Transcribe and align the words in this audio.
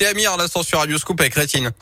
Et 0.00 0.06
Amir, 0.06 0.36
l'instant 0.36 0.62
sur 0.62 0.78
Radio 0.78 0.96
Scoop 0.96 1.20
avec 1.20 1.34
Rétine. 1.34 1.70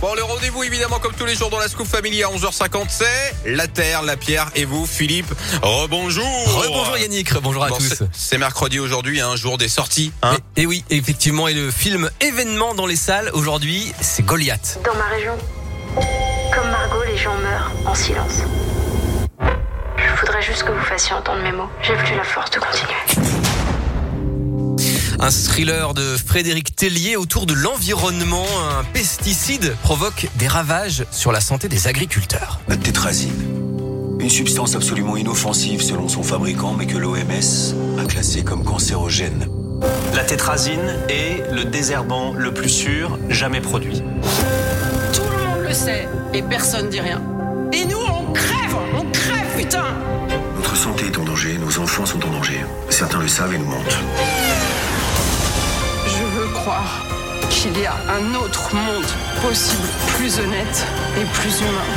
Bon, 0.00 0.14
le 0.16 0.22
rendez-vous, 0.24 0.64
évidemment, 0.64 0.98
comme 0.98 1.14
tous 1.14 1.26
les 1.26 1.36
jours 1.36 1.48
dans 1.48 1.60
la 1.60 1.68
Scoop 1.68 1.86
Family 1.86 2.24
à 2.24 2.26
11h50, 2.26 2.86
c'est 2.88 3.34
la 3.46 3.68
Terre, 3.68 4.02
la 4.02 4.16
Pierre 4.16 4.48
et 4.56 4.64
vous, 4.64 4.84
Philippe. 4.84 5.32
Rebonjour. 5.62 6.24
Rebonjour 6.56 6.98
Yannick, 6.98 7.32
bonjour 7.34 7.62
à 7.62 7.68
Bon, 7.68 7.76
tous. 7.76 8.02
c'est- 8.12 8.36
mercredi 8.38 8.80
aujourd'hui, 8.80 9.20
un 9.20 9.36
jour 9.36 9.58
des 9.58 9.68
sorties. 9.68 10.12
Hein 10.22 10.36
et, 10.56 10.62
et 10.62 10.66
oui, 10.66 10.84
effectivement, 10.90 11.46
et 11.46 11.54
le 11.54 11.70
film 11.70 12.10
événement 12.20 12.74
dans 12.74 12.86
les 12.86 12.96
salles 12.96 13.30
aujourd'hui, 13.32 13.92
c'est 14.00 14.24
Goliath. 14.26 14.80
Dans 14.84 14.94
ma 14.96 15.04
région, 15.04 15.38
comme 16.52 16.68
Margot, 16.68 17.04
les 17.06 17.16
gens 17.16 17.36
meurent 17.36 17.70
en 17.86 17.94
silence. 17.94 18.38
Je 19.96 20.20
voudrais 20.20 20.42
juste 20.42 20.64
que 20.64 20.72
vous 20.72 20.84
fassiez 20.84 21.12
entendre 21.14 21.42
mes 21.42 21.52
mots. 21.52 21.68
J'ai 21.80 21.94
plus 21.94 22.16
la 22.16 22.24
force 22.24 22.50
de 22.50 22.58
continuer. 22.58 23.41
Un 25.22 25.30
thriller 25.30 25.94
de 25.94 26.16
Frédéric 26.16 26.74
Tellier 26.74 27.14
autour 27.14 27.46
de 27.46 27.54
l'environnement. 27.54 28.44
Un 28.76 28.82
pesticide 28.82 29.76
provoque 29.80 30.26
des 30.34 30.48
ravages 30.48 31.04
sur 31.12 31.30
la 31.30 31.40
santé 31.40 31.68
des 31.68 31.86
agriculteurs. 31.86 32.58
La 32.66 32.76
tétrazine. 32.76 33.30
Une 34.18 34.28
substance 34.28 34.74
absolument 34.74 35.16
inoffensive 35.16 35.80
selon 35.80 36.08
son 36.08 36.24
fabricant, 36.24 36.74
mais 36.74 36.86
que 36.88 36.98
l'OMS 36.98 38.00
a 38.00 38.04
classée 38.04 38.42
comme 38.42 38.64
cancérogène. 38.64 39.46
La 40.12 40.24
tétrazine 40.24 40.96
est 41.08 41.48
le 41.52 41.66
désherbant 41.66 42.32
le 42.32 42.52
plus 42.52 42.68
sûr 42.68 43.16
jamais 43.28 43.60
produit. 43.60 44.02
Tout 45.12 45.22
le 45.30 45.44
monde 45.46 45.68
le 45.68 45.72
sait 45.72 46.08
et 46.34 46.42
personne 46.42 46.88
dit 46.88 47.00
rien. 47.00 47.22
Et 47.72 47.84
nous, 47.84 47.96
on 47.96 48.32
crève, 48.32 48.76
on 48.96 49.08
crève, 49.12 49.56
putain 49.56 49.84
Notre 50.56 50.74
santé 50.74 51.06
est 51.06 51.16
en 51.16 51.24
danger, 51.24 51.58
nos 51.58 51.78
enfants 51.78 52.06
sont 52.06 52.26
en 52.26 52.30
danger. 52.30 52.58
Certains 52.90 53.20
le 53.20 53.28
savent 53.28 53.54
et 53.54 53.58
nous 53.58 53.66
mentent. 53.66 53.98
Qu'il 57.50 57.78
y 57.78 57.86
a 57.86 57.94
un 58.08 58.34
autre 58.34 58.74
monde 58.74 59.06
possible, 59.42 59.88
plus 60.16 60.38
honnête 60.38 60.86
et 61.20 61.24
plus 61.24 61.60
humain. 61.60 61.88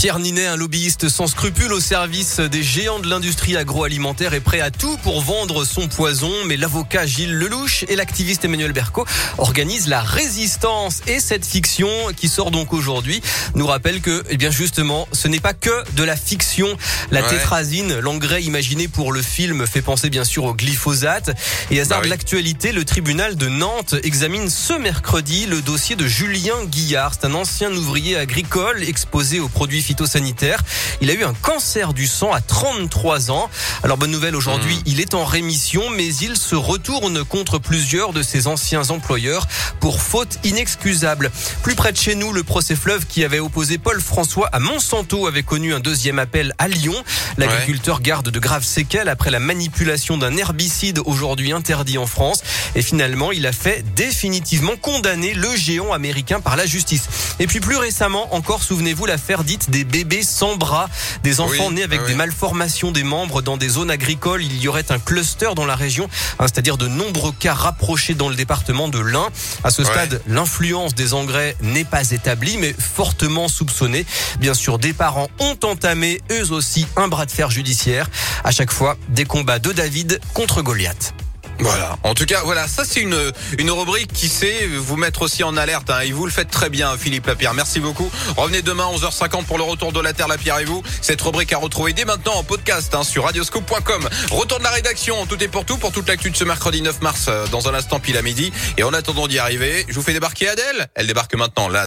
Pierre 0.00 0.18
Ninet, 0.18 0.46
un 0.46 0.56
lobbyiste 0.56 1.10
sans 1.10 1.26
scrupules 1.26 1.74
au 1.74 1.78
service 1.80 2.40
des 2.40 2.62
géants 2.62 3.00
de 3.00 3.06
l'industrie 3.10 3.58
agroalimentaire, 3.58 4.32
est 4.32 4.40
prêt 4.40 4.62
à 4.62 4.70
tout 4.70 4.96
pour 5.02 5.20
vendre 5.20 5.66
son 5.66 5.88
poison. 5.88 6.32
Mais 6.46 6.56
l'avocat 6.56 7.04
Gilles 7.04 7.34
Lelouch 7.34 7.84
et 7.86 7.96
l'activiste 7.96 8.42
Emmanuel 8.46 8.72
Berco 8.72 9.04
organisent 9.36 9.88
la 9.88 10.00
résistance. 10.00 11.02
Et 11.06 11.20
cette 11.20 11.44
fiction, 11.44 11.86
qui 12.16 12.28
sort 12.30 12.50
donc 12.50 12.72
aujourd'hui, 12.72 13.20
nous 13.54 13.66
rappelle 13.66 14.00
que, 14.00 14.24
eh 14.30 14.38
bien 14.38 14.50
justement, 14.50 15.06
ce 15.12 15.28
n'est 15.28 15.38
pas 15.38 15.52
que 15.52 15.84
de 15.92 16.02
la 16.02 16.16
fiction. 16.16 16.66
La 17.10 17.20
Ouais. 17.20 17.28
tétrazine, 17.28 17.98
l'engrais 17.98 18.42
imaginé 18.42 18.88
pour 18.88 19.12
le 19.12 19.20
film, 19.20 19.66
fait 19.66 19.82
penser 19.82 20.08
bien 20.08 20.24
sûr 20.24 20.44
au 20.44 20.54
glyphosate. 20.54 21.36
Et 21.70 21.78
hasard 21.78 21.98
Bah 21.98 22.02
oui. 22.04 22.08
de 22.08 22.14
l'actualité, 22.14 22.72
le 22.72 22.86
tribunal 22.86 23.36
de 23.36 23.48
Nantes 23.48 23.96
examine 24.02 24.48
ce 24.48 24.72
mercredi 24.72 25.44
le 25.44 25.60
dossier 25.60 25.94
de 25.94 26.06
Julien 26.06 26.64
Guillard. 26.64 27.12
C'est 27.20 27.26
un 27.26 27.34
ancien 27.34 27.70
ouvrier 27.70 28.16
agricole 28.16 28.82
exposé 28.82 29.40
aux 29.40 29.48
produits 29.50 29.82
phytosanitaires. 29.90 30.62
Il 31.00 31.10
a 31.10 31.14
eu 31.14 31.24
un 31.24 31.34
cancer 31.34 31.92
du 31.94 32.06
sang 32.06 32.32
à 32.32 32.40
33 32.40 33.32
ans. 33.32 33.50
Alors 33.82 33.96
bonne 33.96 34.12
nouvelle 34.12 34.36
aujourd'hui, 34.36 34.76
Hmm. 34.76 34.82
il 34.86 35.00
est 35.00 35.14
en 35.14 35.24
rémission, 35.24 35.82
mais 35.90 36.06
il 36.14 36.36
se 36.36 36.54
retourne 36.54 37.24
contre 37.24 37.58
plusieurs 37.58 38.12
de 38.12 38.22
ses 38.22 38.46
anciens 38.46 38.88
employeurs 38.90 39.48
pour 39.80 40.00
faute 40.00 40.38
inexcusable. 40.44 41.30
Plus 41.64 41.74
près 41.74 41.90
de 41.90 41.96
chez 41.96 42.14
nous, 42.14 42.32
le 42.32 42.44
procès 42.44 42.76
fleuve 42.76 43.06
qui 43.06 43.24
avait 43.24 43.40
opposé 43.40 43.78
Paul 43.78 44.00
François 44.00 44.46
à 44.52 44.60
Monsanto 44.60 45.26
avait 45.26 45.42
connu 45.42 45.74
un 45.74 45.80
deuxième 45.80 46.20
appel 46.20 46.54
à 46.58 46.68
Lyon. 46.68 46.94
L'agriculteur 47.36 48.00
garde 48.00 48.28
de 48.30 48.38
graves 48.38 48.64
séquelles 48.64 49.08
après 49.08 49.30
la 49.32 49.40
manipulation 49.40 50.18
d'un 50.18 50.36
herbicide 50.36 51.00
aujourd'hui 51.04 51.50
interdit 51.52 51.98
en 51.98 52.06
France. 52.06 52.42
Et 52.76 52.82
finalement, 52.82 53.32
il 53.32 53.44
a 53.46 53.52
fait 53.52 53.84
définitivement 53.96 54.76
condamner 54.80 55.34
le 55.34 55.56
géant 55.56 55.92
américain 55.92 56.40
par 56.40 56.54
la 56.54 56.66
justice. 56.66 57.08
Et 57.40 57.46
puis 57.48 57.58
plus 57.58 57.76
récemment, 57.76 58.32
encore 58.34 58.62
souvenez-vous 58.62 59.06
l'affaire 59.06 59.42
dite 59.42 59.70
des 59.70 59.79
bébés 59.84 60.22
sans 60.22 60.56
bras, 60.56 60.88
des 61.22 61.40
enfants 61.40 61.68
Oui, 61.68 61.74
nés 61.74 61.82
avec 61.82 62.00
ah 62.04 62.06
des 62.06 62.14
malformations 62.14 62.90
des 62.92 63.02
membres 63.02 63.42
dans 63.42 63.56
des 63.56 63.68
zones 63.68 63.90
agricoles. 63.90 64.42
Il 64.42 64.60
y 64.60 64.68
aurait 64.68 64.90
un 64.90 64.98
cluster 64.98 65.50
dans 65.54 65.66
la 65.66 65.76
région, 65.76 66.08
hein, 66.38 66.46
c'est-à-dire 66.46 66.76
de 66.76 66.88
nombreux 66.88 67.32
cas 67.32 67.54
rapprochés 67.54 68.14
dans 68.14 68.28
le 68.28 68.34
département 68.34 68.88
de 68.88 68.98
l'Ain. 68.98 69.28
À 69.64 69.70
ce 69.70 69.82
Ouais. 69.82 69.88
stade, 69.88 70.22
l'influence 70.26 70.94
des 70.94 71.14
engrais 71.14 71.56
n'est 71.62 71.84
pas 71.84 72.10
établie, 72.10 72.56
mais 72.58 72.74
fortement 72.78 73.48
soupçonnée. 73.48 74.06
Bien 74.38 74.54
sûr, 74.54 74.78
des 74.78 74.92
parents 74.92 75.28
ont 75.38 75.56
entamé 75.64 76.20
eux 76.30 76.52
aussi 76.52 76.86
un 76.96 77.08
bras 77.08 77.26
de 77.26 77.30
fer 77.30 77.50
judiciaire. 77.50 78.08
À 78.44 78.50
chaque 78.50 78.72
fois, 78.72 78.96
des 79.08 79.24
combats 79.24 79.58
de 79.58 79.72
David 79.72 80.20
contre 80.34 80.62
Goliath. 80.62 81.14
Voilà. 81.60 81.98
En 82.04 82.14
tout 82.14 82.24
cas, 82.24 82.40
voilà, 82.44 82.66
ça 82.66 82.84
c'est 82.84 83.00
une 83.00 83.32
une 83.58 83.70
rubrique 83.70 84.12
qui 84.12 84.28
sait 84.28 84.66
vous 84.66 84.96
mettre 84.96 85.22
aussi 85.22 85.44
en 85.44 85.56
alerte. 85.56 85.90
Hein, 85.90 86.00
et 86.00 86.12
vous 86.12 86.24
le 86.24 86.32
faites 86.32 86.50
très 86.50 86.70
bien, 86.70 86.96
Philippe 86.96 87.26
Lapierre. 87.26 87.54
Merci 87.54 87.80
beaucoup. 87.80 88.10
Revenez 88.36 88.62
demain 88.62 88.84
11h50 88.94 89.44
pour 89.44 89.58
le 89.58 89.64
retour 89.64 89.92
de 89.92 90.00
la 90.00 90.12
Terre, 90.12 90.28
la 90.28 90.38
Pierre 90.38 90.58
et 90.58 90.64
vous. 90.64 90.82
Cette 91.02 91.20
rubrique 91.20 91.52
à 91.52 91.58
retrouver 91.58 91.92
dès 91.92 92.04
maintenant 92.04 92.34
en 92.34 92.42
podcast 92.42 92.94
hein, 92.94 93.02
sur 93.02 93.24
radioscope.com. 93.24 94.08
Retour 94.30 94.58
de 94.58 94.64
la 94.64 94.70
rédaction. 94.70 95.26
Tout 95.26 95.42
est 95.42 95.48
pour 95.48 95.64
tout 95.64 95.76
pour 95.76 95.92
toute 95.92 96.08
l'actu 96.08 96.30
de 96.30 96.36
ce 96.36 96.44
mercredi 96.44 96.82
9 96.82 97.02
mars 97.02 97.26
euh, 97.28 97.46
dans 97.48 97.68
un 97.68 97.74
instant 97.74 98.00
pile 98.00 98.16
à 98.16 98.22
midi. 98.22 98.52
Et 98.78 98.82
en 98.82 98.92
attendant 98.92 99.26
d'y 99.26 99.38
arriver, 99.38 99.84
je 99.88 99.94
vous 99.94 100.02
fais 100.02 100.12
débarquer 100.12 100.48
Adèle. 100.48 100.88
Elle 100.94 101.06
débarque 101.06 101.34
maintenant 101.34 101.68
là. 101.68 101.78